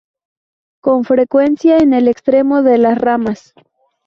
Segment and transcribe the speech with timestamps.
[0.81, 3.53] Con frecuencia en el extremo de las ramas.